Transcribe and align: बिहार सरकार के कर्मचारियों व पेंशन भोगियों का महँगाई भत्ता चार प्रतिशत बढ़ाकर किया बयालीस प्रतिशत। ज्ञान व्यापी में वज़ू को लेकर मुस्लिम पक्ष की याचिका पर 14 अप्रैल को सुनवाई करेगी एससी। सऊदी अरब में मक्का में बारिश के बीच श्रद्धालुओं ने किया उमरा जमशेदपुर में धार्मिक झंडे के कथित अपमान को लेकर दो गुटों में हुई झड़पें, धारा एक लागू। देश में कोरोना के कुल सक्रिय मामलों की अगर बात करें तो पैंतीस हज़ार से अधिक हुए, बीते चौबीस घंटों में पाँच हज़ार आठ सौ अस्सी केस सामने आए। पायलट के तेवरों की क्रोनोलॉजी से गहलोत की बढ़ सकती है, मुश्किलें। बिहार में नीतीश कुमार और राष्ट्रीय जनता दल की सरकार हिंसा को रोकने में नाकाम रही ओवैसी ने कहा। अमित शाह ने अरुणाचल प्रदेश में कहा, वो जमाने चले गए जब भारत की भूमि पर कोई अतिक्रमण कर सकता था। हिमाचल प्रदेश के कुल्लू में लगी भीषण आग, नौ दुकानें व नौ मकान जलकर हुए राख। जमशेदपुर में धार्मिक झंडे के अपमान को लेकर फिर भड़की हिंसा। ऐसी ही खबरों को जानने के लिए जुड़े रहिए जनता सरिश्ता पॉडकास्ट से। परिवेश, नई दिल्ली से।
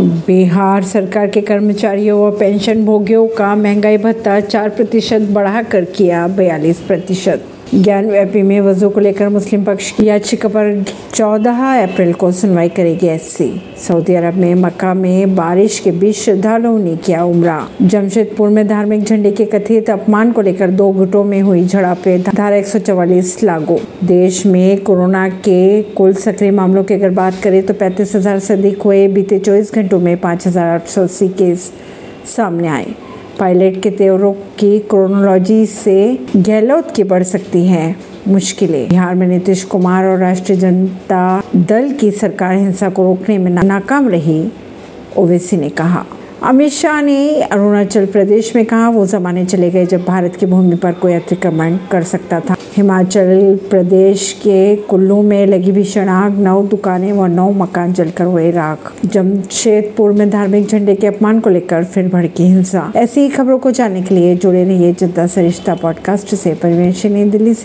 बिहार 0.00 0.82
सरकार 0.82 1.26
के 1.26 1.40
कर्मचारियों 1.40 2.20
व 2.20 2.30
पेंशन 2.38 2.84
भोगियों 2.84 3.26
का 3.28 3.54
महँगाई 3.56 3.98
भत्ता 3.98 4.40
चार 4.40 4.68
प्रतिशत 4.68 5.20
बढ़ाकर 5.32 5.84
किया 5.84 6.26
बयालीस 6.28 6.80
प्रतिशत। 6.80 7.44
ज्ञान 7.74 8.10
व्यापी 8.10 8.40
में 8.42 8.60
वज़ू 8.60 8.88
को 8.88 9.00
लेकर 9.00 9.28
मुस्लिम 9.28 9.64
पक्ष 9.64 9.90
की 9.90 10.04
याचिका 10.06 10.48
पर 10.48 10.84
14 11.14 11.62
अप्रैल 11.82 12.12
को 12.12 12.30
सुनवाई 12.32 12.68
करेगी 12.68 13.06
एससी। 13.06 13.48
सऊदी 13.78 14.14
अरब 14.14 14.34
में 14.34 14.54
मक्का 14.54 14.92
में 14.94 15.34
बारिश 15.36 15.78
के 15.80 15.90
बीच 15.92 16.16
श्रद्धालुओं 16.16 16.78
ने 16.78 16.94
किया 16.96 17.24
उमरा 17.24 17.58
जमशेदपुर 17.82 18.48
में 18.48 18.66
धार्मिक 18.68 19.02
झंडे 19.02 19.32
के 19.32 19.44
कथित 19.44 19.90
अपमान 19.90 20.30
को 20.32 20.40
लेकर 20.40 20.70
दो 20.70 20.90
गुटों 20.92 21.24
में 21.24 21.40
हुई 21.40 21.64
झड़पें, 21.64 22.22
धारा 22.22 22.56
एक 22.56 23.42
लागू। 23.44 23.78
देश 24.04 24.44
में 24.46 24.82
कोरोना 24.82 25.28
के 25.28 25.82
कुल 25.92 26.14
सक्रिय 26.14 26.50
मामलों 26.50 26.84
की 26.84 26.94
अगर 26.94 27.10
बात 27.12 27.40
करें 27.42 27.62
तो 27.66 27.74
पैंतीस 27.74 28.14
हज़ार 28.16 28.38
से 28.38 28.54
अधिक 28.54 28.82
हुए, 28.82 29.06
बीते 29.08 29.38
चौबीस 29.38 29.74
घंटों 29.74 30.00
में 30.00 30.16
पाँच 30.16 30.46
हज़ार 30.46 30.70
आठ 30.70 30.86
सौ 30.86 31.02
अस्सी 31.02 31.28
केस 31.30 31.72
सामने 32.26 32.68
आए। 32.68 32.94
पायलट 33.38 33.82
के 33.82 33.90
तेवरों 33.90 34.32
की 34.32 34.78
क्रोनोलॉजी 34.78 35.66
से 35.66 36.18
गहलोत 36.36 36.90
की 36.90 37.02
बढ़ 37.02 37.22
सकती 37.22 37.66
है, 37.66 37.96
मुश्किलें। 38.28 38.88
बिहार 38.88 39.14
में 39.14 39.26
नीतीश 39.26 39.64
कुमार 39.64 40.04
और 40.04 40.18
राष्ट्रीय 40.18 40.58
जनता 40.58 41.42
दल 41.56 41.90
की 41.92 42.10
सरकार 42.10 42.56
हिंसा 42.56 42.88
को 42.88 43.02
रोकने 43.02 43.38
में 43.38 43.50
नाकाम 43.50 44.08
रही 44.08 44.48
ओवैसी 45.16 45.56
ने 45.56 45.68
कहा। 45.68 46.04
अमित 46.42 46.72
शाह 46.72 47.02
ने 47.02 47.42
अरुणाचल 47.42 48.06
प्रदेश 48.06 48.56
में 48.56 48.66
कहा, 48.66 48.88
वो 48.88 49.06
जमाने 49.06 49.44
चले 49.44 49.70
गए 49.70 49.86
जब 49.86 50.04
भारत 50.04 50.36
की 50.36 50.46
भूमि 50.46 50.76
पर 50.76 50.92
कोई 50.92 51.12
अतिक्रमण 51.12 51.76
कर 51.90 52.02
सकता 52.02 52.40
था। 52.40 52.56
हिमाचल 52.76 53.58
प्रदेश 53.70 54.32
के 54.32 54.76
कुल्लू 54.76 55.22
में 55.22 55.46
लगी 55.46 55.72
भीषण 55.72 56.08
आग, 56.08 56.38
नौ 56.38 56.62
दुकानें 56.62 57.12
व 57.12 57.26
नौ 57.26 57.50
मकान 57.50 57.92
जलकर 57.92 58.24
हुए 58.24 58.50
राख। 58.50 58.92
जमशेदपुर 59.06 60.12
में 60.12 60.30
धार्मिक 60.30 60.66
झंडे 60.66 60.94
के 60.94 61.06
अपमान 61.06 61.40
को 61.40 61.50
लेकर 61.50 61.84
फिर 61.84 62.08
भड़की 62.08 62.42
हिंसा। 62.42 62.92
ऐसी 62.96 63.20
ही 63.20 63.28
खबरों 63.28 63.58
को 63.58 63.70
जानने 63.70 64.02
के 64.02 64.14
लिए 64.14 64.36
जुड़े 64.36 64.64
रहिए 64.64 64.92
जनता 64.92 65.26
सरिश्ता 65.26 65.74
पॉडकास्ट 65.74 66.34
से। 66.34 66.50
परिवेश, 66.54 67.06
नई 67.06 67.24
दिल्ली 67.24 67.54
से। 67.54 67.64